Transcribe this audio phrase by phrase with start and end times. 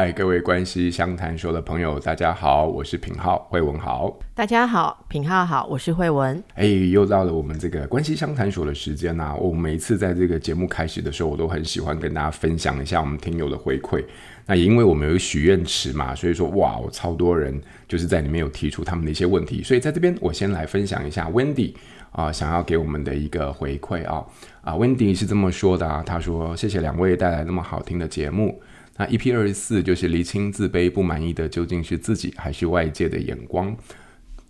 [0.00, 4.16] 嗨，各位关系相谈所的朋友，大家好，我是品浩，惠文好。
[4.32, 6.40] 大家好，品浩好，我是惠文。
[6.54, 9.34] 哎，又到了我们这个关系相谈所的时间呐、啊！
[9.34, 14.04] 我每一次在这个节目开始的时候，我都很喜欢跟大家分享一下我们听友的回馈。
[14.46, 21.74] 那也因为我们有许愿池嘛，所以说哇，我超多人就是在里面有提出他们的一些问题，所以在这边我先来分享一下 Wendy
[22.12, 24.24] 啊、呃，想要给我们的一个回馈啊
[24.60, 28.60] 啊，Wendy 是这么说的啊，他说谢谢两位带来那么好听的节目。
[28.98, 33.74] 那 EP 二十四就是厘清自卑不满意的究竟是自己还是外界的眼光，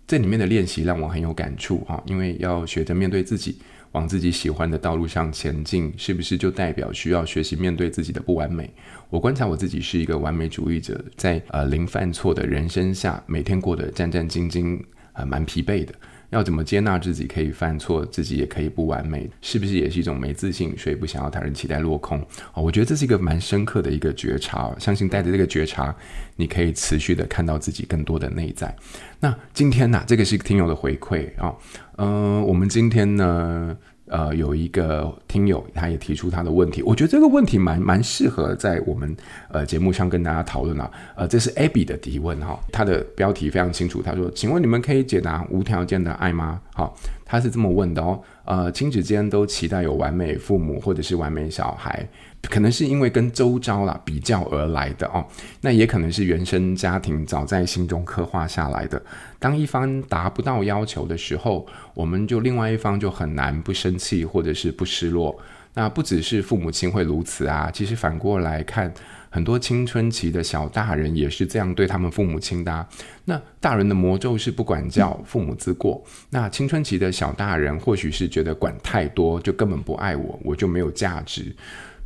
[0.07, 3.59] 这里面的练习让我很有感触哈，因为要学着面对自己，
[3.91, 8.67] 往自己喜欢的道路上前进，是不是就代表需要学习面对自己的不完美？
[9.11, 14.81] 我观察我自己是一个完美主义者，在呃零犯错的人生下，每天过得战战兢兢，
[15.13, 15.93] 呃蛮疲惫的。
[16.29, 22.19] 要怎么接纳自己可以犯错，自己也可以不完美，是不是也是一种没自信，所以不想要他人期待落空？
[22.53, 25.95] 哦，我觉得这是一个蛮深刻的一个觉察，相信带着这个觉察，
[26.35, 28.75] 你可以持续的看到自己更多的内在。
[29.19, 31.53] 那今天呢、这个是听友的回馈啊，
[31.97, 33.77] 嗯、我们今天呢。
[34.09, 39.15] 呃，有一个听友，他也提出他的问题，我觉得这个问题蛮蛮适合在我们
[39.49, 40.91] 呃节目上跟大家讨论啊。
[41.15, 48.19] 呃，这是 Abby 的提问哈，他的标题非常清楚，他说：“请问你们可以解答无条件的爱吗？”好，他是这么问的哦。
[48.45, 52.07] 呃，亲子间都期待有完美父母或者是完美小孩。
[52.43, 55.25] 可能是因为跟周遭啦比较而来的哦，
[55.61, 59.01] 那也可能是原生家庭早在心中刻画下来的。
[59.37, 65.37] 当一方达不到要求的时候，我们就另外一方就很难不生气或者是不失落。
[65.75, 68.91] 那不只是父母亲会如此啊，其实反过来看，
[69.29, 72.87] 很多青春期的小大人也是这样对他们父母亲的。
[73.25, 76.03] 那大人的魔咒是不管教，父母自过。
[76.31, 81.55] 那青春期的小大人或许是觉得管太多，就根本不爱我，我就没有价值。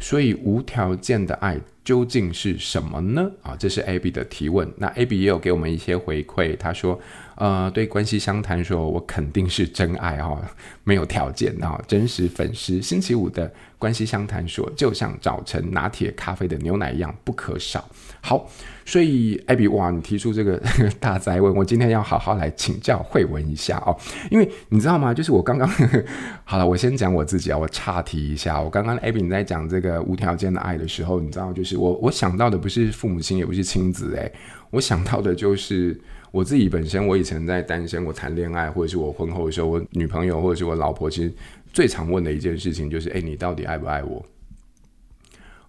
[0.04, 3.30] 所以无条件的爱究竟是什么呢？
[3.42, 4.72] 啊，这是 Abby 的提问。
[4.78, 7.00] 那 Abby 也有给我们一些回馈，他说，
[7.36, 10.42] 呃，对关系相谈说，我肯定是真爱哈、哦，
[10.84, 12.82] 没有条件啊、真实粉丝。
[12.82, 17.84] 星期五的关系相谈说，就像早晨拿铁咖啡的牛奶一样不可少。
[18.22, 18.50] 好，
[18.86, 20.58] 所以 Abby 哇，你提出这个
[21.02, 23.98] 大哉问，我今天要好好来请教慧文一下哦，
[24.32, 25.14] 因为你知道吗？
[25.14, 25.68] 就是我刚刚
[26.46, 34.32] 好了，我先讲我自己啊，我岔题一下，我刚刚 Abby 你在讲这个无条件的爱的时候，你知道，就是我我想到的不是父母亲，也不是亲子，诶，
[34.72, 36.00] 我想到的就是
[36.32, 37.06] 我自己本身。
[37.08, 41.32] 我以前在单身，我谈恋爱，或者是我婚后的时候，我女朋友或者是我老婆，其实
[41.72, 44.26] 最常问的一件事情就是，诶，你到底爱不爱我？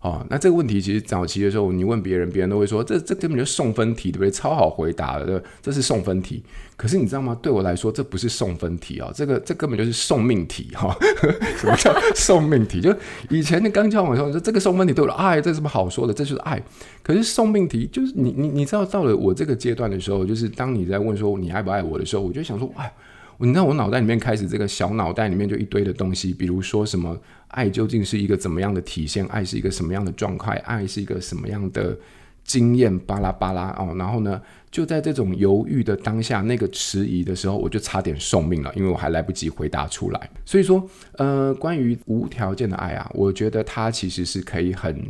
[0.04, 4.30] 哦，那这个问题其实早期的时候，你问别人，别人都会说，这这根本就送分题，对不对？
[4.30, 6.44] 超好回答的，这是送分题。
[6.76, 7.34] 可是你知道吗？
[7.40, 10.94] 对我来说，这不是送分题哦，这个这根本就是送命题哈、
[11.56, 12.82] 什么叫送命题？
[12.82, 12.94] 就
[13.30, 16.12] 以前你刚交往的时候，说这个送分题对我的爱，这是什么好说的？
[16.12, 16.62] 这就是爱。
[17.02, 22.92] 可是送命题就是你你你知道，到了我这个阶段的时候，就是当你在问说你爱不爱我的时候，我就想说，哎。
[23.38, 27.18] 你知道我脑袋里面开始这个小脑袋里面就一堆的东西，比如说什么
[27.54, 29.24] 爱究竟是一个怎么样的体现？
[29.26, 30.56] 爱是一个什么样的状态？
[30.58, 31.96] 爱是一个什么样的
[32.44, 32.96] 经验？
[33.00, 40.30] 巴拉巴拉哦，然后呢，就在这种犹豫的当下，那个迟疑的时候，我就差点送命了，因为我还来不及回答出来。
[40.44, 45.04] 所以说，呃，关于无条件的爱啊，我觉得它其实是可以很。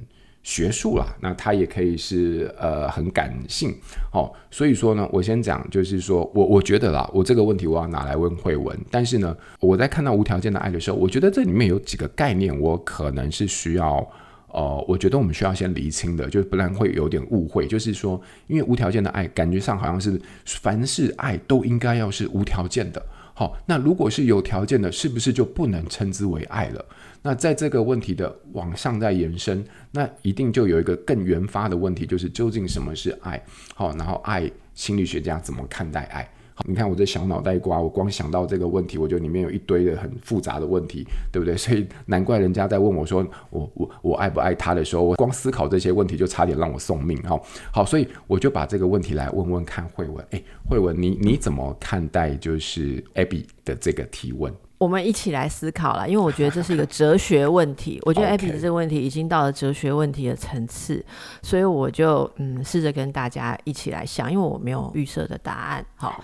[0.45, 3.75] 学术啦，那它也可以是呃很感性，
[4.13, 14.07] 哦，所以说呢，我先讲，就是说我我觉得啦，我这个问题我要拿来问慧文，但是呢，我在看到无条件的爱的时候，我觉得这里面有几个概念，我可能是需要，
[14.49, 23.03] 呃，我觉得我们需要先厘清的，就是不然会有点误会，就是说，因为无条件的爱，感觉上好像是凡是爱都应该要是无条件的。
[23.35, 26.85] 好，那如果是有条件的，是不是就不能称之为爱了？
[27.21, 33.43] 那在这个问题的往上再延伸，那一定就有一个更原发的问题，就是究竟什么是爱？
[33.75, 36.29] 好，然后爱心理学家怎么看待爱？
[36.55, 41.57] 好，你看我这小脑袋瓜，我光想到这个问题，我觉得里面有一堆的很复杂的问题，对不对？
[41.59, 47.21] 所以难怪人家在问我说我我我爱不爱他的时候，我光思考这些问题就差点让我送命。
[47.23, 47.41] 哈，
[47.73, 50.25] 好，所以我就把这个问题来问问看慧文。
[50.31, 54.53] 哎，慧文，你你怎么看待就是 Abby 的这个提问？
[54.79, 57.99] 我们一起来思考了，因为我觉得这是一个哲学问题。
[58.05, 61.03] 我觉得 Abby 的这个问题已经到了哲学问题的层次，
[61.43, 65.87] 所以我就嗯试着跟大家一起来想，因为我没有预设的答案。
[65.97, 66.23] 好。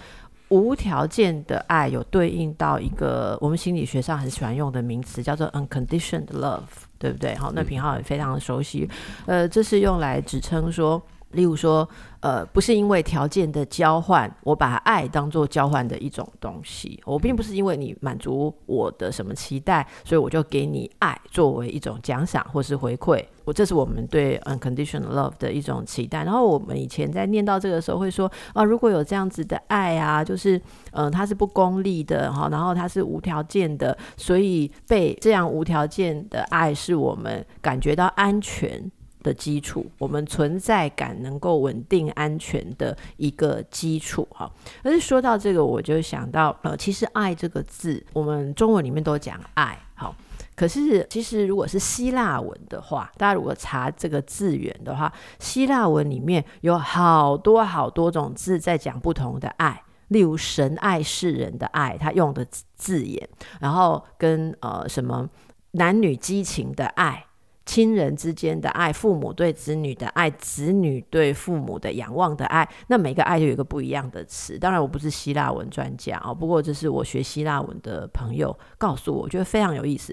[0.50, 6.60] 无条件的爱有对应到一个我们心理学上很喜欢用的名词，叫做 unconditioned love，
[6.98, 7.34] 对不对？
[7.34, 8.88] 好，那平浩也非常的熟悉。
[9.26, 11.02] 呃，这是用来指称说。
[11.32, 11.88] 例如说，
[12.20, 17.00] 呃，不是因为条件的交换，我把爱当做交换的一种东西。
[17.04, 23.24] 我并不是因为你满足我的什么期待，所以我就给你爱作为一种奖赏或是回馈。
[23.44, 26.24] 我这是我们对 unconditional love 的一种期待。
[26.24, 30.60] 然后我们以前在念到这个时候会说啊，如果有这样子的爱啊，就是
[30.92, 38.90] 嗯、它是不功利的哈，然后它是无条件的，所以被这样无条件的爱是我们感觉到安全
[39.22, 44.50] 的基础，我们存在感能够稳定安全的一个基础哈。
[44.82, 50.14] 但是说到这个，我就想到呃，其实“爱”这个字，我们中文里面都讲爱，好。
[50.56, 63.26] 可是其实如果是希腊文的话，大家如果查这个字源的话，希腊文里面有好多好多种字在讲不同的爱，例如神爱世人的爱，他用的字眼，
[63.58, 65.26] 然后跟呃什么
[65.70, 67.24] 男女激情的爱。
[67.70, 74.58] 亲人之间的爱，父母对子女的爱，子女对父母的仰望的爱，那每个爱就有一个不一样的词。
[74.58, 80.12] 当然，我不是希腊文专家哦，不过这是我学希腊文的朋友告诉我，我觉得非常有意思。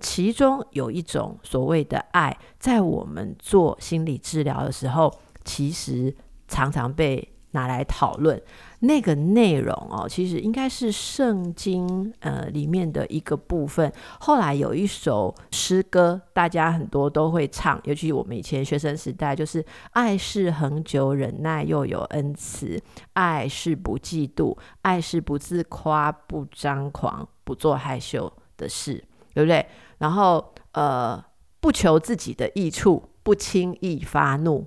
[0.00, 5.10] 其中有一种所谓的爱，在我们做心理治疗的时候，
[5.46, 6.14] 其实
[6.46, 8.38] 常常被拿来讨论。
[8.80, 13.92] 那个内容哦，其实应该是圣经呃里面的一个部分。
[14.20, 22.78] 后来有一首诗歌，大家很多都会唱，尤其我们以前学生时代，就是“爱是恒久忍耐，又有恩慈；
[23.14, 29.02] 爱是不嫉妒，爱是不自夸，不张狂，不做害羞的事”，
[29.34, 29.66] 对不对？
[29.98, 31.24] 然后呃，
[31.58, 34.66] 不求自己的益处，不轻易发怒，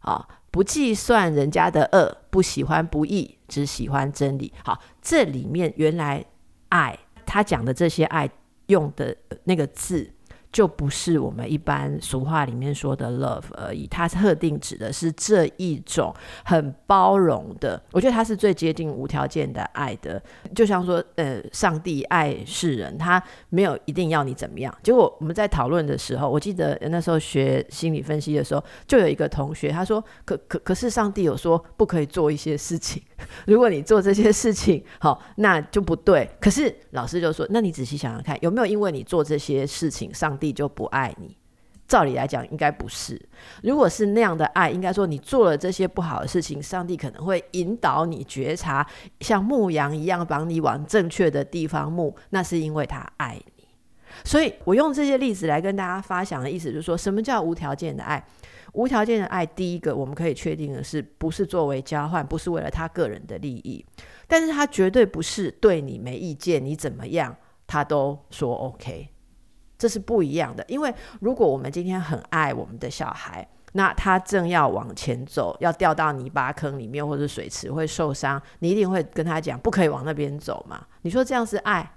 [0.00, 0.28] 啊。
[0.52, 4.52] 不计算人家的恶，不喜欢不义，只喜欢真理。
[4.64, 6.24] 好，这里面原来
[6.68, 8.30] 爱，他讲的这些爱
[8.66, 10.12] 用的那个字。
[10.52, 16.14] 就不是我们一般俗话里面说的 love 而已，它特定指的是这一种
[16.44, 17.80] 很包容的。
[17.92, 20.20] 我觉得它是最接近无条件的爱的。
[20.54, 24.74] 就像说，呃，上帝爱世人，他没有一定要你怎么样。
[24.82, 33.00] 结果我们在讨论的时候，我记得那时候学心理分析的时候，就有一个同学他说：“可可可是上帝有说不可以做一些事情，
[33.46, 41.36] 如果你做这些事情，好，那就不对。”可是老师就说：“那你仔细想想看，有没有因为你做这些事情，上帝就不爱你，
[41.86, 43.20] 照理来讲应该不是。
[43.62, 48.84] 如果是那样的爱，应该说你做了这些不好的事情，上帝可能会引导你觉察，
[49.20, 52.16] 像牧羊一样，把你往正确的地方牧。
[52.30, 53.64] 那是因为他爱你。
[54.24, 58.24] 所以我用这些例子来跟大家发想的意思，就是说什么叫无条件的爱？
[58.72, 63.84] 无条件的爱，第一个我们可以确定的是，不是作为交换，不是为了他个人的利益，
[64.28, 67.36] 但是他绝对不是对你没意见，你怎么样
[67.66, 69.08] 他都说 OK。
[69.80, 80.86] 这是不一样的，因为如果我们今天很爱我们的小孩，那他正要往前走，要掉到泥巴坑里面或者水池会受伤，你一定会跟他讲不可以往那边走嘛？
[81.00, 81.94] 你说这样是爱？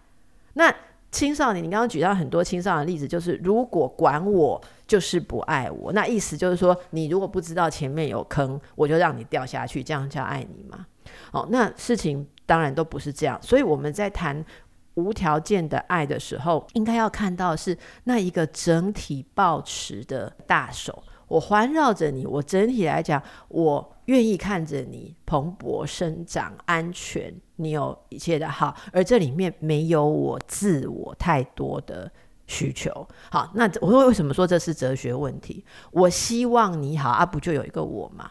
[0.54, 0.74] 那
[1.12, 10.86] 青少年，你刚刚举到很多青少年的例子，就是如果管我就是不爱我，那意思就是说，你如果不知道前面有坑，我就让你掉下去，这样叫爱你吗？
[11.34, 14.46] 哦，那事情当然都不是这样，所以我们在谈。
[14.96, 21.04] 无条件的爱的时候，应该要看到是那一个整体抱持的大手。
[21.28, 32.12] 我环绕着你，我整体来讲，我愿意看着你蓬勃生长、安全，你有一切的好，而这里面没有我自我太多的
[32.46, 33.08] 需求。
[33.32, 35.66] 好，那我为什么说这是哲学问题？
[35.92, 38.30] 我希望你好啊，不就有一个我吗？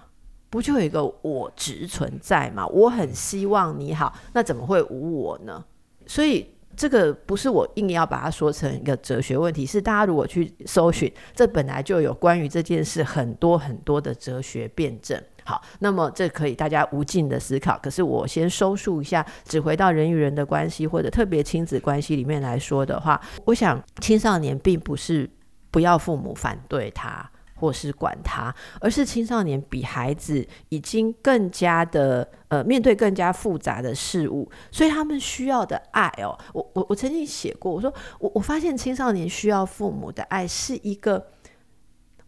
[0.48, 2.64] 不就有一个我执存在吗？
[2.68, 5.64] 我很希望你好，那怎么会无我呢？
[6.06, 15.23] 所以这个不是我硬要把它说成一个哲学问题，是大家如果去搜寻，这本来就有关于这件事很多很多的哲学辩证。
[15.44, 17.76] 好，那么这可以大家无尽的思考。
[17.82, 25.28] 可是我先收束一下，只回到人与人的关系或者特别亲子关系里面来说的话，我想青少年并不是
[25.71, 27.28] 不要父母反对他。
[27.62, 41.28] 或是管他，而是青少年比孩子已经更加的呃面对更加复杂的事物，所以他们需要的爱哦，我我我曾经写过，我说我我发现青少年需要父母的爱是一个，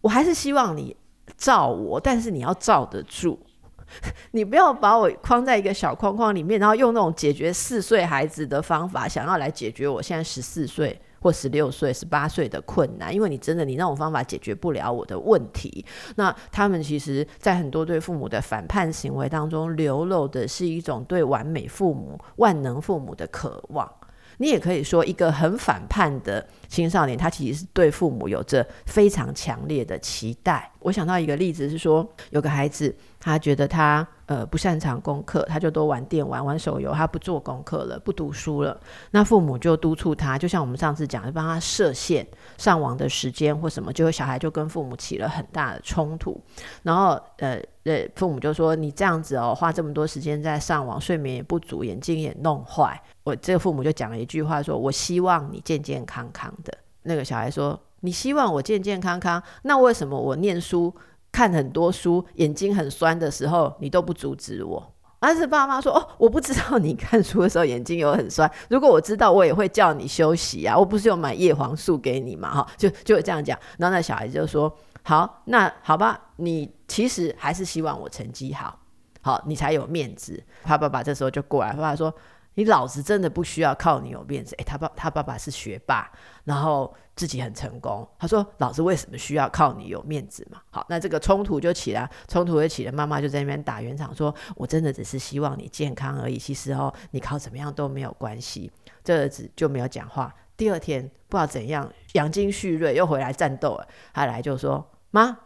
[0.02, 0.96] 我还是希望你
[1.36, 3.40] 照我，但是你要照得住，
[4.30, 11.00] 你不要把我框在一个小框框里面，然后用那种解决四岁孩子的方法，想要来解决我现在十四岁。
[11.24, 15.82] 或十六岁、十八岁的困难，因为你真的你那种方法解决不了我的问题。
[16.16, 23.90] 那他们其实，在很多对父母的反叛行为当中，流露的是一种对完美父母、万能父母的渴望。
[24.36, 30.70] 你也可以说，一个很反叛的青少年，他其实是对父母有着非常强烈的期待。
[30.80, 38.78] 我想到一个例子是说，有个孩子，他觉得他呃不擅长功课，他就多玩电玩、玩手游，他不做功课了，不读书了。
[39.12, 42.26] 那父母就督促他，就像我们上次讲的，帮他设限
[42.58, 46.38] 上网的时间或什么，就小孩就跟父母起了很大的冲突。
[46.82, 57.80] 然后呃呃，父母就说：“你这样子哦，花这么多时间在上网，睡眠也不足，眼睛也弄坏。”我这个父母就讲了一句话说：“我希望你健健康康的。”那个小孩说。
[58.00, 60.94] 你希望我健健康康，那为什么我念书
[61.34, 64.94] 看很多书，眼睛很酸的时候，你都不阻止我？
[65.18, 68.48] 但是爸妈说：“哦，我不知道你看书的时候眼睛有很酸。
[68.70, 70.78] 如果我知道，我也会叫你休息啊。
[70.78, 72.54] 我不是有买叶黄素给你嘛？
[72.54, 73.58] 哈，就就这样讲。
[73.78, 74.72] 然后那小孩子就说：
[75.02, 78.78] 好，那好吧，你其实还是希望我成绩好，
[79.20, 80.40] 好，你才有面子。
[80.62, 82.14] 他爸爸这时候就过来，爸爸说。”
[82.54, 84.54] 你老子真的不需要靠你有面子。
[84.56, 86.10] 诶，他爸他爸爸是学霸，
[86.44, 88.08] 然后自己很成功。
[88.18, 92.92] 他说：“老子为什么需要靠你有面子嘛？”好，那这个冲突就起来，冲突就起来。
[92.92, 96.38] 妈妈就在那边打圆场，说：“我真的只是希望你健康而已。
[96.38, 98.70] 其实哦，你考怎么样都没有关系。”
[99.02, 100.32] 这儿子就没有讲话。
[100.56, 103.88] 第二天不知道怎样，养精蓄锐又回来战斗了。
[104.12, 105.36] 他来就说：“妈，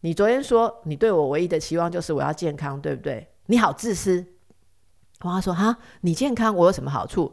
[0.00, 3.28] 你昨天说你对我唯一的期望就是我要健康，对不对？
[3.46, 4.26] 你好自私。”
[5.22, 7.32] 妈妈说：“哈，你健康，我有什么好处？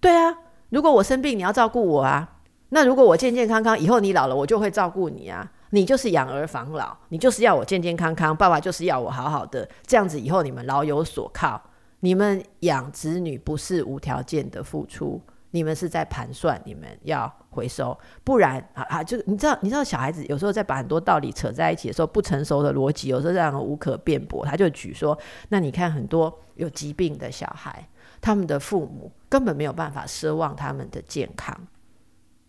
[0.00, 0.36] 对啊，
[0.70, 2.36] 如果我生病，你要照顾我啊。
[2.70, 5.50] 那如果我健健康康，以后你老了，我就会照顾你啊。
[5.70, 11.60] 你就是养儿防老，你就是要我健健康康，爸爸就是要我好好的，这样子以后你们老有所靠。
[12.00, 24.44] 你们养子女不是无条件的付出。”你们是在盘算，你们要回收，不然啊啊，就你知道，你知道小孩子有时候在把很多道理扯在一起的时候，不成熟的逻辑有时候让人无可辩驳。
[24.44, 27.88] 他就举说，那你看很多有疾病的小孩，
[28.20, 31.58] 他们的父母根本没有办法奢望他们的健康。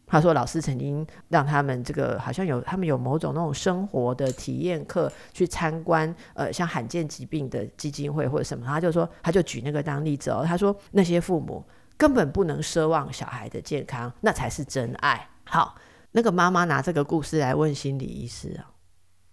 [0.05, 11.63] 他说，老师曾经让他们这个好像有他们有某种那种生活的体验课去参观，呃，像罕见疾病的基金会或者什么，他就说，他就举那个当例子哦，他说那些父母。
[11.99, 15.27] 根本不能奢望小孩的健康，那才是真爱。
[15.43, 15.75] 好，
[16.13, 18.71] 那个妈妈拿这个故事来问心理医师啊。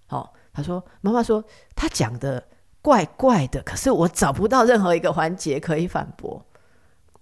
[0.08, 1.44] 好，她说：“妈妈说
[1.76, 2.44] 她讲的
[2.82, 6.44] 怪怪的，可是我找不到任何一个环节可以反驳。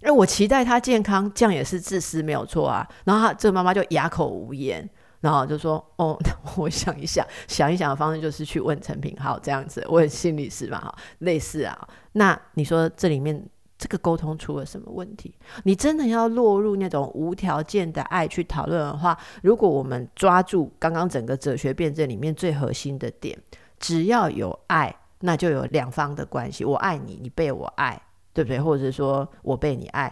[0.00, 4.88] 哎，我期待他健康，这样也是自私，没有错啊。”然后他这个妈妈就哑口无言，
[5.20, 6.18] 然后就说：“哦，
[6.56, 11.86] 我想一想，想一想的方式就是去问陈品浩这样子，问心理师嘛，哈，类似啊。
[12.12, 13.46] 那你说这里面？”
[13.84, 15.34] 这个沟通出了什么问题？
[15.64, 23.38] 你真的要落入那种无条件的爱去讨论的话，如果我们抓住刚刚整个哲学辩证里面最核心的点，
[23.78, 26.64] 只要有爱，那就有两方的关系。
[26.64, 28.00] 我爱你，你被我爱，
[28.32, 28.58] 对不对？
[28.58, 30.10] 或者说我被你爱。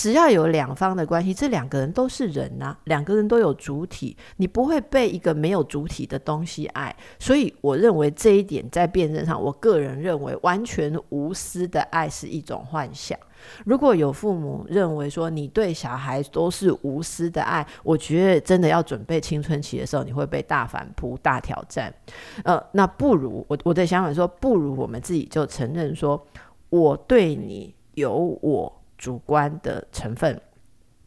[0.00, 6.96] 只要有两方的关系，这两个人都是人呐、两个人都有主体，你不会被一个没有主体的东西爱。
[7.18, 13.18] 所以，我认为这一点在辩证上，我个人认为完全无私的爱是一种幻想。
[13.66, 21.92] 如果有父母认为说你对小孩都是无私的爱，我觉得真的要准备青春期的时候，你会被大反扑、大挑战。
[22.44, 26.26] 呃，那不如我我的想法说，不如我们自己就承认说，
[26.70, 28.79] 我对你有我。
[29.00, 30.38] 主观的成分，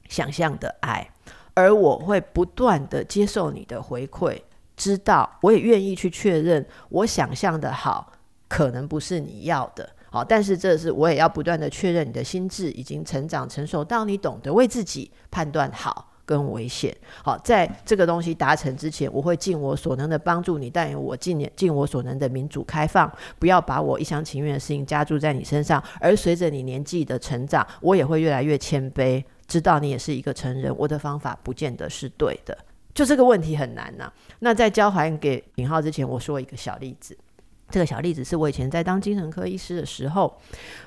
[0.09, 1.07] 想象的爱，
[1.53, 4.41] 而我会不断的接受你的回馈，
[4.75, 8.11] 知道我也愿意去确认，我想象的好
[8.47, 16.12] 可能不是你要的，好，但是这是我也要不断的确认你的心智已经成长成熟到你懂得为自己判断好。
[16.25, 25.83] 跟危险，好，在这个东西达成之前，我会尽我所能的帮助你，但我尽尽我所能的民主开放，不要把我一厢情愿的事情加注在你身上。
[25.99, 32.57] 而随着你年纪的成长，我也会越来越谦卑，知道你也是一个成人，我的方法不见得是对的。
[32.93, 37.17] 就这个问题很难呐、那在交还给品浩之前，我说一个小例子。
[37.69, 40.39] 这个小例子是我以前在当精神科医师的时候，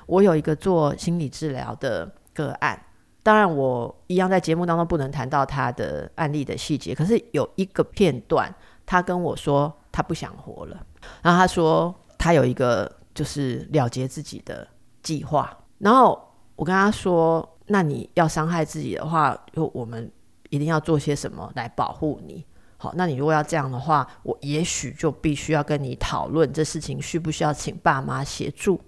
[0.05, 2.81] 我有一个做心理治疗的个案。
[3.27, 6.95] 当然，我一样在节目当中不能谈到他的案例的细节。
[6.95, 8.49] 可是有一个片段，
[8.85, 10.81] 他跟我说他不想活了，
[11.21, 14.65] 然后他说他有一个就是了结自己的
[15.03, 15.53] 计划。
[15.79, 16.17] 然后
[16.55, 20.09] 我跟他说：“那你要伤害自己的话，就我们
[20.49, 22.45] 一定要做些什么来保护你。
[22.77, 28.79] 好，那你如果要这样的话，我也许就必须要跟你讨论这事情需不需要请爸妈协助。”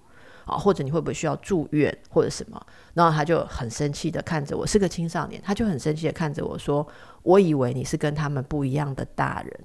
[0.50, 2.60] 啊，或者你会不会需要住院或者什么？
[2.94, 6.86] 然后他就很生气的看着我，是个青少年，他就很生气的看着我说
[7.24, 9.60] ：“我以为你是跟他们不一样的大人，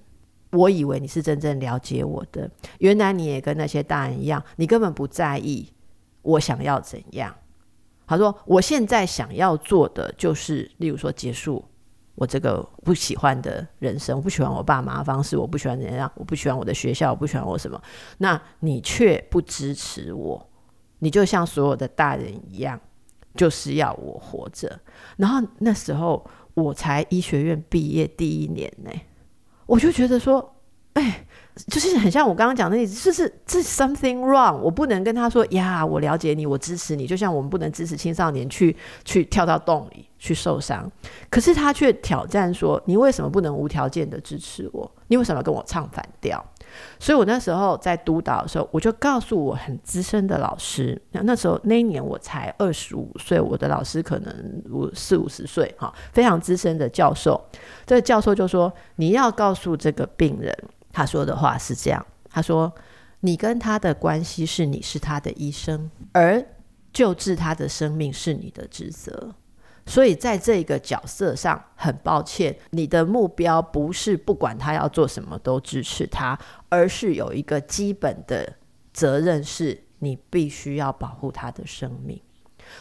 [0.50, 5.72] 我以为你是真正了解我的，原来你也跟那些大人一样，你根本不在意
[6.22, 7.34] 我想要怎样。”
[8.06, 11.64] 他说：“我现在想要做的就是，例如说结束。”
[12.16, 17.82] 我这个不喜欢的人生，我不喜欢我爸妈的方式，我不喜欢怎样，我不喜欢我的学校，我不喜欢我什么。
[18.18, 20.48] 那你却不支持我，
[21.04, 22.80] 你就像所有的大人一样，
[23.36, 24.80] 就是要我活着。
[25.18, 28.90] 然后那时候我才医学院毕业第一年呢，
[29.66, 30.56] 我就觉得说，
[30.94, 31.26] 哎。
[31.68, 40.90] 就是很像我刚刚讲的例子，就是这 something wrong，我不能跟他说呀，我了解你，我支持你，就像我们不能支持青少年去去跳到洞里去受伤，
[41.30, 44.90] 可是他却挑战说，你为什么不能无条件的支持我？
[45.06, 46.44] 你为什么要跟我唱反调？
[46.98, 57.40] 所以我那时候在督导的时候，我就告诉我很资深的老师，那那时候那一年我才二十五岁，我的老师可能五四五十岁，哈，非常资深的教授，
[57.86, 60.56] 这个教授就说，你要告诉这个病人。
[60.92, 62.72] 他说的话是这样：他说，
[63.20, 66.44] 你跟他的关系是你是他的医生，而
[66.92, 69.34] 救治他的生命是你的职责。
[69.86, 76.38] 所以在这个角色上，很抱歉，你的目标不是不管他要做什么都支持他，
[76.68, 78.54] 而是有一个基本的
[78.92, 82.20] 责任，是你必须要保护他的生命。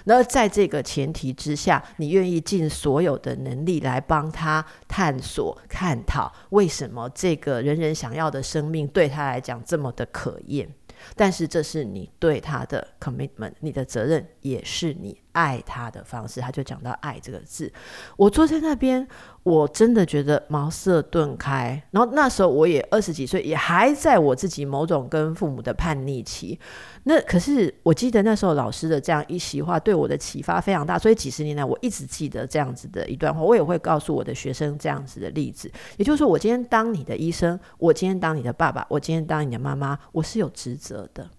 [0.06, 10.74] 那在这个前提之下，你愿意尽所有的能力来帮他探索、探讨，为什么这个人人想要的生命对他来讲这么的可厌？
[11.16, 16.42] 但是这是你对他的 commitment，你的责任，也是你爱他的方式。
[16.42, 17.72] 他就讲到“爱”这个字，
[18.18, 19.08] 我坐在那边，
[19.44, 21.82] 我真的觉得茅塞顿开。
[21.92, 26.60] 然后那时候我也二十几岁，也还在我自己某种跟父母的叛逆期。
[27.06, 35.70] 那可是我记得那时候老师的这样一席话对我的启发非常大，所以几十年来我一直记得这样子的一段话，我也会告诉我的学生这样子的例子。
[35.98, 41.30] 也就是说，我今天当你的医生，我今天当你的爸爸，我今天当你的妈妈，我是有职责的。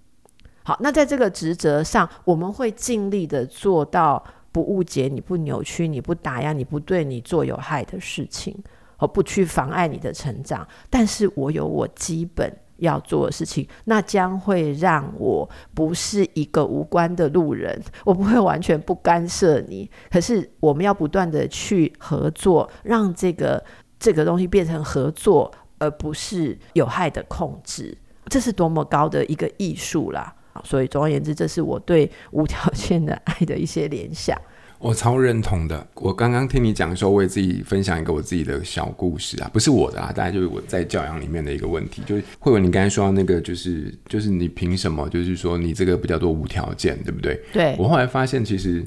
[0.65, 8.55] 好，那在这个职责上，我们会尽力的做到不误解你、不扭曲你、不打压你、不对你做有害的事情，
[8.99, 10.69] 而不去妨碍你的成长。
[10.91, 12.55] 但是我有我基本。
[12.85, 19.91] 要做的事情，那将会让我不是一个无关的路人，我不会完全不干涉你。
[20.11, 23.63] 可是我们要不断的去合作，让这个
[23.99, 27.97] 这个东西变成合作，而不是有害的控制。
[28.27, 30.35] 这是多么高的一个艺术啦！
[30.63, 34.41] 所以总而言之，这是我对无条件的爱的一些联想。
[34.85, 35.87] 我超认同的。
[35.95, 42.03] 我刚刚听你讲的时候，我也自己分享一个我自己的小故事啊，不是我的啊，大概就是我在教养里面的一个问题。
[42.05, 45.09] 就是慧文，你刚才说到那个，就是就是你凭什么？
[45.09, 47.41] 就是说你这个不叫做无条件，对不对？
[47.51, 47.75] 对。
[47.79, 48.87] 我后来发现，其实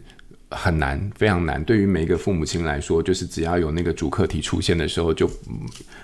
[0.51, 1.63] 很难，非常难。
[1.63, 5.27] 对于每一个父母亲来说，就是只要有那个主客体出现的时候，就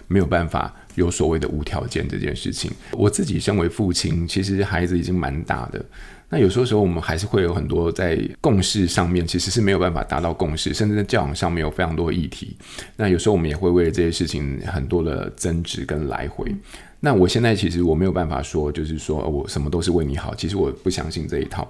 [0.08, 2.72] 没有办法有所谓的无条件这件事情。
[2.94, 5.86] 我自己身为父亲，其实孩子已经蛮大的。
[6.34, 12.58] 那有时候时候我们还是会有很多在共识上面其实是没有办法达到共识，甚至在教养上面有非常多议题。
[12.96, 16.52] 那有时候我们也会为了这些事情很多的争执跟来回。
[17.00, 21.70] 那我现在其实我没有办法说，就是说我什么都是为你好，其实我不相信这一套。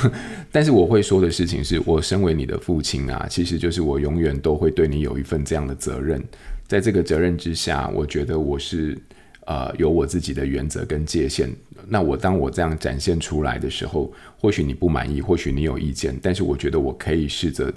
[0.50, 6.24] 但是我会说的事情是，我身为你的父亲啊，其实就是我永远都会对你有一份这样的责任。
[6.66, 8.96] 在这个责任之下，我觉得我是。
[9.48, 11.48] 呃，有我自己的原则跟界限。
[11.86, 17.72] 那我当我这样展现出来的时候，或许你不满意，或许你有意见，但是我觉得我可以试着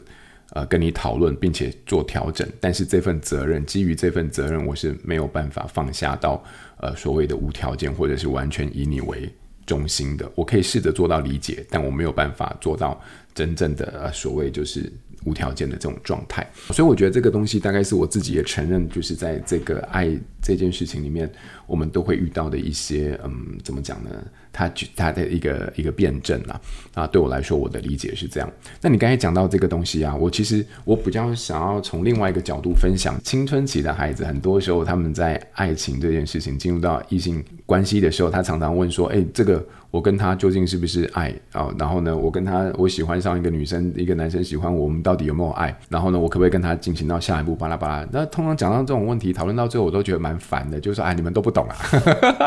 [0.50, 2.46] 呃跟你讨论，并且做调整。
[2.60, 6.44] 但是这份责任，基于这份责任，我是没有办法放下到
[6.82, 9.30] 呃所谓的无条件，或者是完全以你为
[9.66, 10.30] 中心的。
[10.36, 13.02] 我可以试着做到理解，但我没有办法做到
[13.34, 14.92] 真正的呃所谓就是。
[15.26, 20.10] 无条件的这种状态，所以我觉得这个东西大概是我自己也承认，就是在这个爱
[20.42, 21.32] 这件事情里面，
[21.68, 23.32] 我们都会遇到的一些，嗯，
[23.64, 24.10] 怎么讲呢？
[24.54, 26.62] 他他的一个一个辩证啊，
[26.94, 28.52] 啊，对我来说，我的理解是这样。
[28.82, 39.66] 那你刚才讲到这个东西啊，我其实我比较想要从另外一个角度分享，青春期的孩子，很多时候他们在爱情这件事情进入到异性关系的时候，他常常问说，哎，这个。
[39.92, 41.70] 我跟他究竟是不是爱啊？
[41.78, 45.78] 然后呢，我跟他，我喜欢上一个女生，一个男生喜欢我，我们到底有没有爱？
[45.90, 47.54] 然后呢，我可不可以跟他进行到下一步？
[47.54, 48.08] 巴拉巴拉。
[48.10, 51.76] 那通常讲到这种问题，讨论到最后，我都觉得蛮烦的，就是说，哎，你们都不懂啊。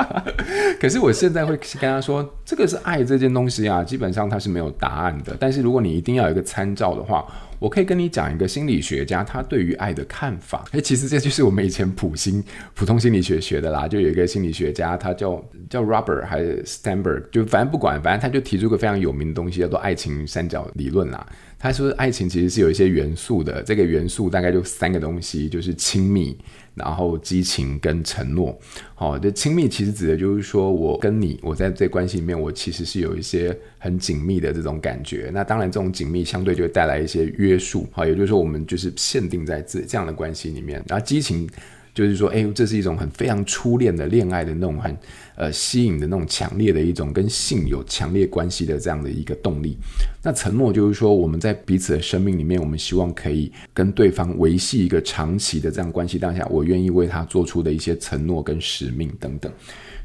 [0.81, 5.37] 可是我现在会跟他说，这个是爱这件东西啊，基本上它是没有答案的。
[5.39, 7.27] 但是如果你一定要有一个参照的话，
[7.65, 10.67] 我可以跟你讲一个心理学家他对于爱的看法。
[10.73, 13.89] 诶，其实这就是我们以前普心普通心理学学的啦。
[13.89, 21.27] 就有一个心理学家，他叫叫 Robert 还是 Stanberg，就反正不管，反正他就提出个非常有名的东西，叫做爱情三角理论啦。
[21.59, 26.37] 他说爱情其实是有一些元素的，这个元素大概就三个东西，就是亲密。
[26.75, 28.59] 然后激情跟承诺，
[28.97, 35.31] 好、哦，这亲密其实指的就是说我跟你，我在这关系里面，我其实是有一些很紧密的这种感觉。
[35.35, 40.83] 那当然，这种紧密相对就会带来一些约束，好、也就是说，我们就是限定在这这样的关系里面。
[40.89, 41.47] 然后激情。
[41.95, 44.99] 就是说，哎，这是一种很非常初恋的恋爱的那种很
[45.37, 49.79] 呃吸引的那种强烈的一种跟性有强烈关系的这样的一个动力。
[50.21, 56.19] 那承诺就是说，我们在彼此的生命里面，我们希望可以跟对方维系一个长期的这样关系。
[56.19, 59.53] 当下，我愿意为他做出的一些承诺跟使命等等。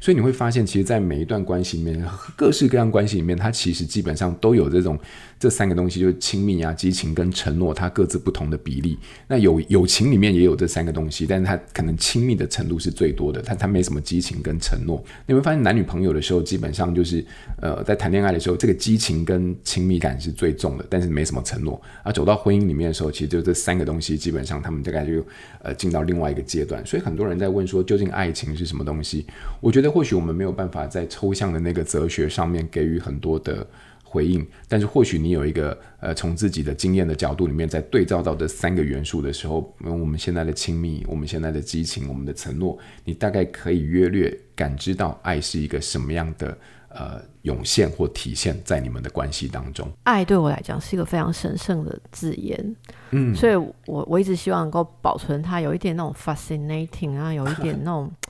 [0.00, 2.02] 所以你会发现，其实，在每一段关系里面，
[2.34, 4.98] 各式各样关系里面，它其实基本上都有这种
[5.40, 8.98] 这三个东西，就是亲密啊、激情跟承诺，它各自不同的比例。
[9.26, 15.04] 那友友情里面也有这三个东西，但是它可能亲密的程度是最多的，它它没什么激情跟承诺。
[15.26, 17.24] 你会发现，男女朋友的时候，基本上就是
[17.60, 21.78] 呃，在谈恋爱的时候，这个激情跟亲密感是最重的，但是没什么承诺。
[22.02, 25.22] 而走到婚姻里面的时候，其实就这三个东西，基本上他们大概就
[25.62, 26.84] 呃进到另外一个阶段。
[26.86, 29.26] 所以很多人在问说，究竟爱情是什么东西？
[29.60, 29.90] 我觉得。
[29.90, 33.66] 或许我们没有办法在抽象的那个哲学上面给予很多的
[34.10, 49.88] 回应，但是或许你有一个呃，从自己的经验的角度里面，在对照到这三个元素的时候，我们现在的亲密，我们现在的激情，我们的承诺，你大概可以约略感知到爱是一个什么样的呃涌现或体现在你们的关系当中。
[50.02, 52.76] 爱对我来讲是一个非常神圣的字眼，
[53.12, 58.10] 嗯，所以我我一直希望能够保存它，有一点那种 fascinating 啊，有一点那种。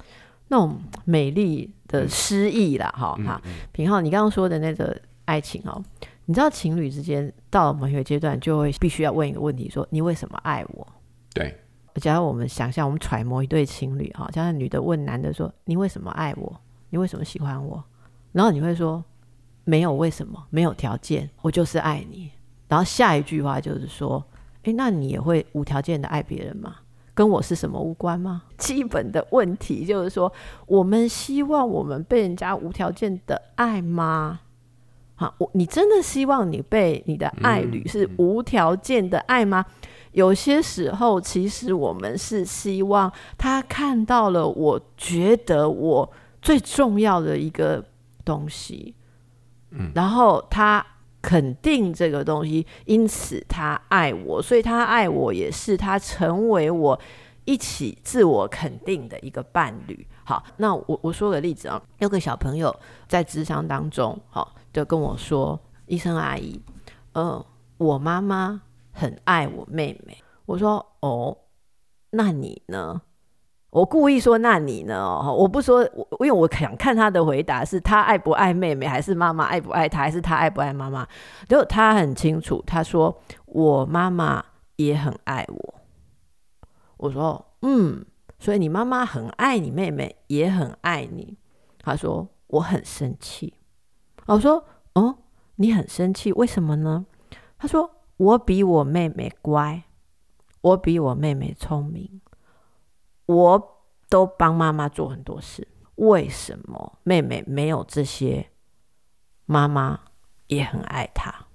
[0.53, 3.41] 那种美丽的诗意啦，哈、嗯，哈，
[3.71, 5.81] 品浩，你刚刚说的那个爱情哦，
[6.25, 10.87] 你知道情侣之间到了某一个阶段，就会必须要问一个问题：说你为什么爱我？
[11.33, 11.57] 对。
[11.97, 16.61] 假如我们想象，我们揣摩一对情侣哈，假如女的问男的说：“你为什么爱我？
[16.89, 17.83] 你为什么喜欢我？”
[18.33, 19.05] 然后你会说
[19.65, 22.31] ：“没有为什么，没有条件，我就是爱你。”
[22.69, 24.25] 然后下一句话就是说
[24.63, 26.77] ：“诶，那你也会无条件的爱别人吗？”
[27.13, 28.45] 跟我是什么无关吗？
[28.57, 30.33] 基本的问题就是说，
[30.67, 34.41] 我们希望我们被人家无条件的爱吗？
[35.21, 39.63] 好，我你真的希望你被你的爱侣是无条件的爱吗？
[40.13, 47.85] 有些时候，其实我们是希望他看到了，我觉得我最重要的一个
[48.25, 48.95] 东西，
[49.73, 50.87] 嗯，然后他。
[51.23, 56.99] 肯定这个东西，因此他爱我，所以他爱我也是他成为我
[57.45, 60.07] 一起自我肯定的一个伴侣。
[60.25, 62.75] 好，那我我说个例子啊，有个小朋友
[63.07, 66.61] 在智商当中，好，就跟我说：“医生阿姨，
[67.15, 67.45] 嗯，
[67.79, 71.37] 我妈妈很爱我妹妹。”我说：“哦，
[72.11, 73.03] 那你呢？”
[73.71, 75.33] 我故意说，那你呢？
[75.33, 81.07] 我不说，我因为我想看他的回答是他爱不爱妹妹，还是妈妈爱不爱他，还是他爱不爱妈妈？
[81.49, 85.75] 就他很清楚，他说我妈妈也很爱我。
[86.97, 88.05] 我说，嗯，
[88.41, 91.39] 所以你妈妈很爱你妹妹，也很爱你。
[91.79, 93.55] 他说我很生气。
[94.35, 94.65] 我说，
[94.95, 95.19] 哦，
[95.57, 97.05] 你很生气，为什么呢？
[97.59, 99.83] 他说我比我妹妹乖，
[100.61, 102.21] 我比我妹妹聪明。
[103.27, 105.67] 我都帮妈妈做很多事，
[105.97, 108.51] 为什么妹妹没有这些？
[109.47, 109.99] 妈妈
[110.47, 111.47] 也很爱她。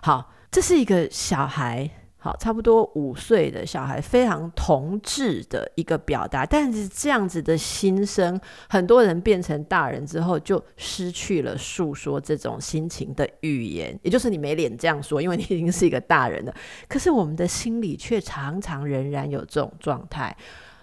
[0.00, 1.90] 好，这是一个小孩，
[2.22, 6.44] 好，差不多五岁的小孩，非常童稚的一个表达。
[6.44, 16.54] 但是这样子的心声，很多人变成大人之后，就失去了诉说这种心情的语言，也就是你没脸这样说，因为你已经是一个大人了。
[16.88, 20.36] 可是我们的心里却常常仍然有这种状态。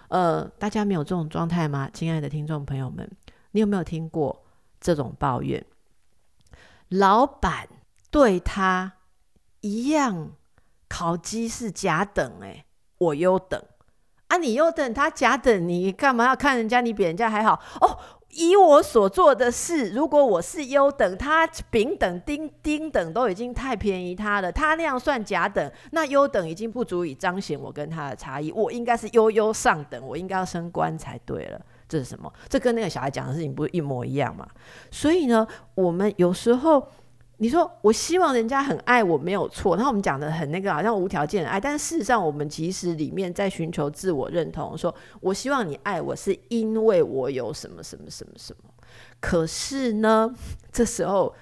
[0.08, 1.88] 呃，大家没有这种状态吗？
[1.92, 3.08] 亲爱的听众朋友们，
[3.52, 4.44] 你有没有听过
[4.80, 5.64] 这种抱怨？
[6.88, 7.68] 老板
[8.10, 8.94] 对他
[9.60, 10.32] 一样，
[10.88, 12.64] 考绩是甲等，哎，
[12.98, 13.62] 我优等
[14.28, 16.80] 啊，你优等，他甲等，你干嘛要看人家？
[16.80, 17.98] 你比人家还好哦。
[18.30, 24.52] 以我所做的事，如果我是优等，他丙等、丁丁等都已经太便宜他了。
[24.52, 28.52] 他那样算甲等，那优等已经不足以彰显我跟他的差异。
[28.52, 31.60] 我应该是优优上等，我应该要升官才对了。
[31.88, 32.30] 这是什么？
[32.50, 34.46] 这跟那个小孩讲的事情不是一模一样吗？
[34.90, 36.86] 所以呢，我们有时候
[37.38, 48.70] 你说我希望人家很爱我没有错，然后我们讲的很那个好像无条件的爱，但是事实上我们其实里面在寻求自我认同，说我希望你爱我是因为我有什么什么什么什么，
[49.20, 50.32] 可是呢，
[50.70, 51.34] 这时候。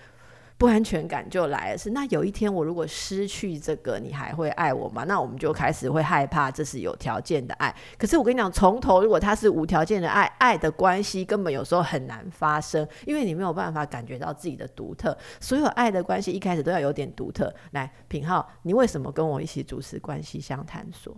[0.58, 5.04] 不安全感就来了，是那有一天我如果失去这个，你还会爱我吗？
[5.04, 7.74] 那我们就开始会害怕，这是有条件的爱。
[7.98, 15.16] 可是我跟你讲，从头如果他是无条件的爱，爱的关系根本有时候很难发生，因为你没有办法感觉到自己的独特。
[15.40, 17.54] 所有爱的关系一开始都要有点独特。
[17.72, 21.14] 来，品浩，你为什么跟我一起主持关系相探索？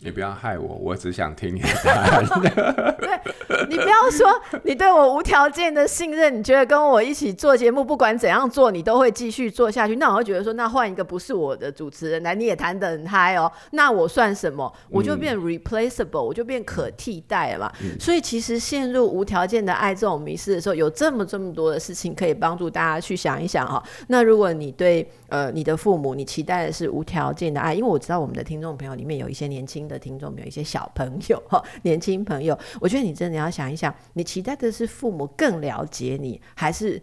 [0.00, 2.24] 你不要害我，我只想听你的答案。
[3.00, 4.28] 对，你不要说
[4.62, 9.96] 你对我无条件的信任，你觉得跟我一起做节目，不管怎样做，你都会继续做下去。
[9.96, 13.50] 那我会觉得说，那换一个不是我的主持人来，你也谈得很嗨哦。
[13.72, 14.72] 那我算什么？
[14.88, 17.72] 我就变 replaceable，、嗯、我就变可替代了嘛。
[17.82, 23.82] 嗯、所以其实陷入无条件的爱这种迷失的时候，有这么这么多的事情可以帮助大家去想一想哈。
[24.06, 29.87] 那如果你对呃你的父母，你期待的是无条件的爱，因为我知道我们的听众朋友里面有一些年轻。
[29.88, 37.02] 的听众有一些小朋友 哈，年轻朋友，我觉得你真的要想一想，你期待的是父母更了解你，还是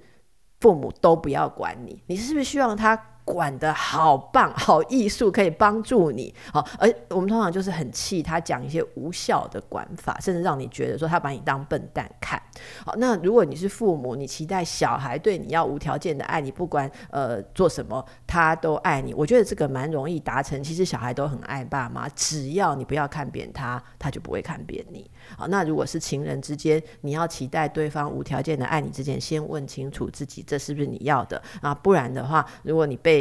[0.60, 2.04] 父母都不要管你？
[2.06, 2.96] 你是不是希望他？
[3.26, 6.34] 管得好棒，好艺术可以帮助你。
[6.54, 12.42] 好，而我们通常就是很气他讲一些无效的管法，甚至让你觉得说他把你当笨蛋看。
[12.86, 19.14] 好，那如果你是父母，你期待小孩对你要无条件的爱你，不管呃做什么他都爱你。
[19.14, 20.64] 我觉得这个蛮容易达成。
[20.64, 25.10] 其实小孩都很爱爸妈，只要你不要看扁他，他就不会看扁你。
[25.36, 31.74] 好，那如果是情人之间，你要期待对方无条件的爱你之前，先问清楚自己这是不是你要的啊？
[31.74, 33.15] 不然的话，如果你被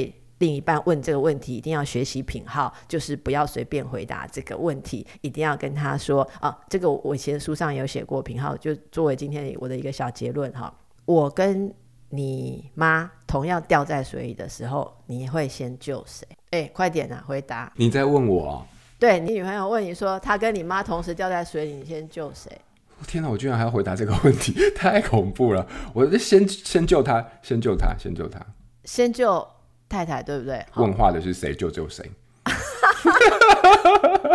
[0.44, 10.70] 另一半问这个问题，一定要学习品号，就是不要随便回答这个问题，一定要跟他说啊，这个我以前书上有写过，品号就作为今天我的一个小结论哈，
[11.07, 11.72] 我跟
[12.11, 16.28] 你妈同样掉在水里的时候，你会先救谁？
[16.50, 17.72] 哎，快点啊，回答！
[17.76, 18.66] 你在问我？
[18.98, 22.52] 对，你女朋友问你说，她跟你妈同时掉在水里，你先救谁？
[23.07, 25.66] 天哪，我居然还要回答这个问题， 太恐怖了！
[25.94, 28.38] 我就先先救她，先救她，先救她。
[28.85, 29.48] 先救
[29.94, 30.66] 太太，对不对？
[30.74, 32.04] 问话的是谁，救救谁。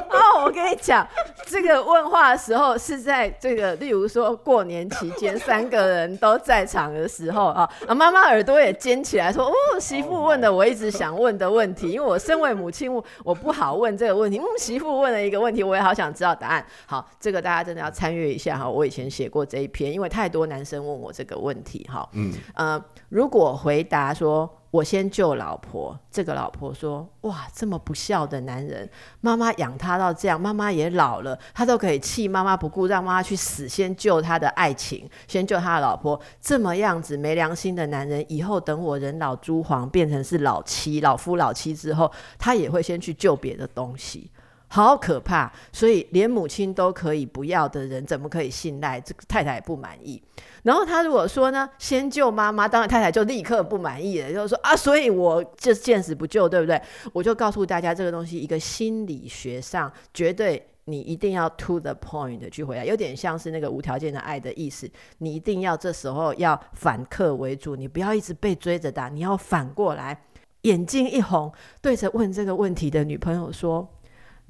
[0.09, 1.05] 哦，我跟你讲，
[1.45, 12.91] 这个问话的时候是在这个，例如说过年期间，三个人都在场的时候啊，啊，妈妈耳朵也尖起来说：“哦，媳妇问的我一直想问的问题，因为我身为母亲，
[13.23, 14.37] 我不好问这个问题。
[14.37, 16.65] 嗯，媳妇问了一个问题，我也好想知道答案。
[16.85, 18.67] 好，这个大家真的要参阅一下哈。
[18.67, 22.07] 我以前写过这一篇，因为太多男生问我这个问题哈。
[22.13, 24.49] 嗯，呃，如果回答说。
[24.71, 28.87] 我先救老婆，这个老婆说：“哇，这么不孝的男人，
[29.19, 44.29] 妈妈养他到这样，妈妈也老了，他都可以弃妈妈不顾，让妈妈去死，先救他的爱情，先救他的老婆，这么样子没良心的男人，以后等我人老珠黄，变成是老妻、老夫、老妻之后，他也会先去救别的东西。”
[44.71, 45.51] 好可怕！
[45.73, 49.01] 所以连母亲都可以不要的人，怎么可以信赖？
[49.01, 50.21] 这个太太也不满意。
[50.61, 56.79] 然后他如果说呢，先救妈妈，当然太太就立刻不满意了，就是说啊，所以我就见死不救，对不对？
[57.13, 64.87] 我就告诉大家，这个东西一个心理学上绝对，你一定要 to the point 的去回答，有点像是那个无条件的爱的意思。
[65.17, 70.25] 你一定要这时候要反客为主，你不要一直被追着打，你要反过来，
[70.61, 71.51] 眼睛一红，
[71.81, 73.89] 对着问这个问题的女朋友说。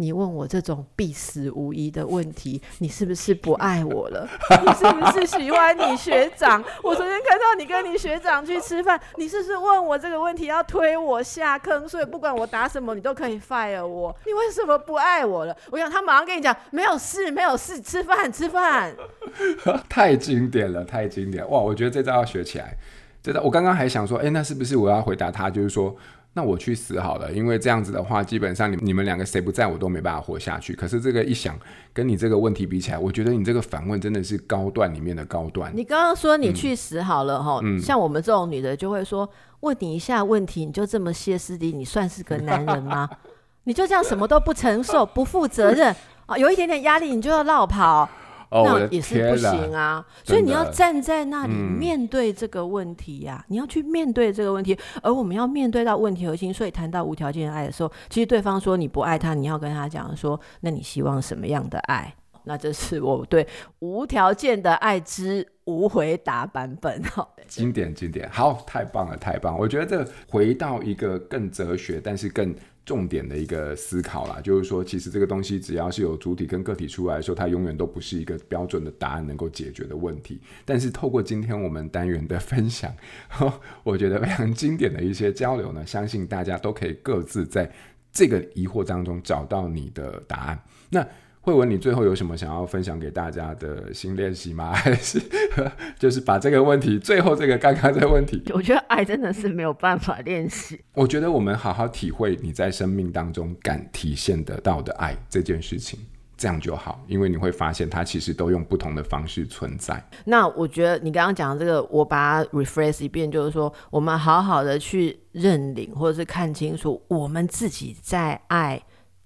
[0.01, 4.25] 你问我这种必死无疑的问题，你是不是不爱我了？
[4.65, 6.63] 你是不是喜欢你学长？
[6.81, 11.85] 我昨天看到你跟你学长去吃饭，你是不是问我这个问题要推我下坑？
[11.85, 14.15] 所以不管我答什么，你都可以 fire 我。
[14.25, 15.53] 你为什么不爱我了？
[15.69, 18.95] 我想他马上跟你讲，没有事，没有事，吃饭，吃饭。
[19.89, 21.59] 太经典了，太经典哇！
[21.59, 22.73] 我觉得这招要学起来。
[23.21, 25.49] 这招我刚刚还想说，哎，那是不是我要回答他？
[25.49, 25.93] 就是说。
[26.33, 30.73] 那我去死好了，因为这样子的话，基本上你你们两个谁不在我都没办法活下去。
[30.73, 31.57] 可是这个一想，
[31.91, 35.71] 跟你这个问题比起来，我觉得你这个反问真的是高段里面的高段。
[35.75, 39.27] 你刚刚说你去死好了哈，嗯、像我们这种女的就会说，
[39.61, 43.09] 问你一下问题，你就这么歇斯底里，你算是个男人吗？
[43.65, 45.93] 你就这样什么都不承受，不负责任
[46.27, 48.07] 啊，有一点点压力你就要绕跑。
[48.49, 56.51] 哦、那也是不行啊，所以你要站在那里面对这个问题呀、啊，嗯、你要去面对这个问题，而我们要面对到问题核心。
[56.51, 62.11] 所以谈到无条件的爱的时候，其实对方说你不爱他，你要跟他讲说，那你希望什么样的爱？
[62.45, 63.47] 那这是我对
[63.79, 66.99] 无条件的爱之无回答版本。
[67.47, 69.55] 经典经典，好，太棒了，太棒！
[69.55, 72.55] 我觉得这回到一个更哲学，但是更。
[72.89, 80.41] 重点的一个思考啦，就是说，其实这个东西只要是有主体跟个体出来说，它永远都不是一个标准的答案能够解决的问题。
[80.65, 82.91] 但是透过今天我们单元的分享，
[83.85, 87.71] 我觉得非常经典的一些交流呢，相信大家都可以各自在
[88.11, 90.59] 这个疑惑当中找到你的答案。
[90.89, 91.07] 那
[91.49, 94.71] 慧文，你最后有什么想要分享给大家的新练习吗？
[94.77, 95.19] 还是
[95.97, 100.79] 就是把这个问题，最后这个刚刚这个问题，我觉得爱真的是没有办法练习。
[100.93, 105.99] 我觉得我们好好体会你在生命当中敢体现得到的爱这件事情，
[106.37, 110.01] 这样就好，因为你会发现它其实都用不同的方式存在。
[110.25, 118.81] 那我觉得你刚刚讲的这个，我把它 rephrase 一遍，就是说，我们好好的去认领，或者是看清楚我们自己在爱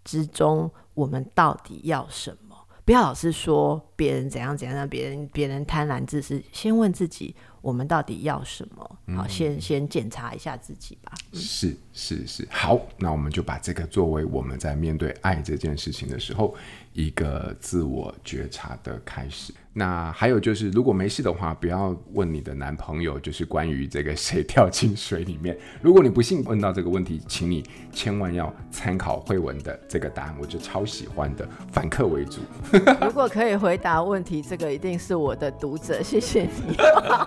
[0.06, 0.72] 之中。
[0.94, 2.56] 我们到底要什么？
[2.86, 6.44] 不要老是说别人怎样怎样，让别人别人贪婪自私。
[6.52, 9.00] 先问自己，我们到底要什么？
[9.08, 11.14] 嗯、好，先先检查一下自己吧。
[11.32, 16.54] 嗯、是是是，好，那我们就把这个作为我们在面对爱这件事情的时候
[16.92, 19.54] 一个自我觉察的开始。
[19.76, 25.58] 那还有就是，如果没事的话，不要问你的男朋友，就是关于这个谁 掉进水里面。
[25.82, 32.42] 如果你不幸问到这个问题，请你千万要参考慧文的这个答案，我就超喜欢的，反客为主。
[33.02, 36.78] 如果可以回答问题，这个一定是我的读者，谢谢你。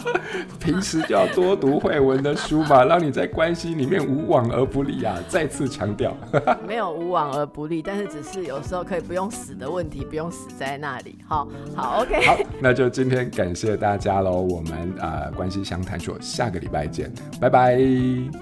[0.61, 5.19] 平时就要多读慧文的书嘛，让你在关系里面无往而不利啊！
[5.29, 6.17] 再次强调，
[6.65, 11.19] 没有无往而不利，但是只是有时候可以不用死的问题，不用死在那里。
[11.27, 12.25] 好，好，OK。
[12.25, 17.79] 好 那就今天感谢大家喽，我们呃关系相谈所下个礼拜见，拜拜，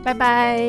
[0.05, 0.61] 拜拜。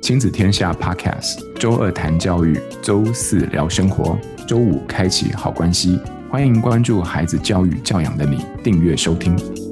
[0.00, 5.98] 亲子天下 Podcast，周二谈教育，周四聊生活，周五开启好关系，
[6.30, 9.65] 欢迎关注孩子教育教养的你，订阅收听。